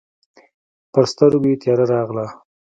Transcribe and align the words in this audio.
پر 0.93 1.03
سترګو 1.11 1.47
یې 1.51 1.59
تياره 1.61 1.85
راغله. 1.93 2.25